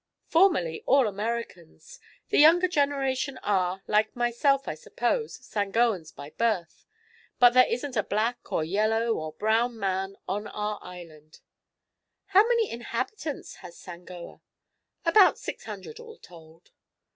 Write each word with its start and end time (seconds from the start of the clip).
"Formerly 0.25 0.81
all 0.87 1.07
Americans. 1.07 1.99
The 2.29 2.39
younger 2.39 2.67
generation 2.67 3.37
are, 3.43 3.83
like 3.85 4.15
myself 4.15 4.67
I 4.67 4.73
suppose, 4.73 5.37
Sangoans 5.45 6.11
by 6.11 6.31
birth. 6.31 6.87
But 7.37 7.51
there 7.51 7.67
isn't 7.67 7.95
a 7.95 8.01
black 8.01 8.51
or 8.51 8.63
yellow 8.63 9.13
or 9.13 9.33
brown 9.33 9.77
man 9.77 10.15
on 10.27 10.47
our 10.47 10.79
island." 10.81 11.41
"How 12.29 12.47
many 12.47 12.71
inhabitants 12.71 13.57
has 13.57 13.77
Sangoa?" 13.77 14.41
"About 15.05 15.37
six 15.37 15.65
hundred, 15.65 15.99
all 15.99 16.17
told." 16.17 16.71